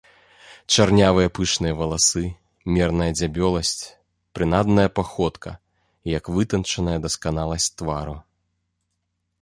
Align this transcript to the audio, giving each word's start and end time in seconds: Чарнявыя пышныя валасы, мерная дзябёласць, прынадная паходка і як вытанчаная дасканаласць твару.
Чарнявыя 0.75 1.31
пышныя 1.39 1.73
валасы, 1.81 2.23
мерная 2.77 3.09
дзябёласць, 3.19 3.83
прынадная 4.39 4.89
паходка 4.99 5.51
і 5.59 6.17
як 6.19 6.25
вытанчаная 6.39 6.99
дасканаласць 7.09 7.73
твару. 7.83 8.15